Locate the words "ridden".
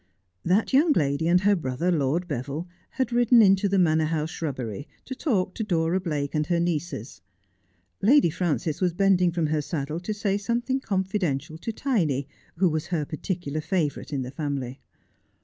3.11-3.39